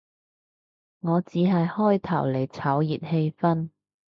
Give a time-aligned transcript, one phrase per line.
[1.01, 3.69] 我只係開頭嚟炒熱氣氛